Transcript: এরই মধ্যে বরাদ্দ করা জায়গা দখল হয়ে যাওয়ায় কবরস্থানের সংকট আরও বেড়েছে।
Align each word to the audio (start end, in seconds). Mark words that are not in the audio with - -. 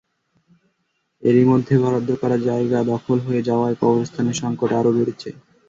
এরই 1.23 1.45
মধ্যে 1.45 1.73
বরাদ্দ 1.83 2.09
করা 2.21 2.37
জায়গা 2.47 2.79
দখল 2.91 3.17
হয়ে 3.25 3.45
যাওয়ায় 3.49 3.79
কবরস্থানের 3.81 4.39
সংকট 4.41 4.69
আরও 4.79 4.91
বেড়েছে। 4.97 5.29